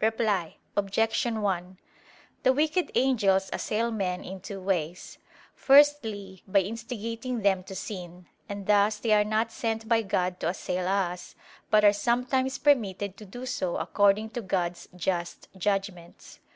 [0.00, 1.26] Reply Obj.
[1.26, 1.78] 1:
[2.44, 5.18] The wicked angels assail men in two ways.
[5.56, 10.48] Firstly by instigating them to sin; and thus they are not sent by God to
[10.48, 11.34] assail us,
[11.70, 16.38] but are sometimes permitted to do so according to God's just judgments.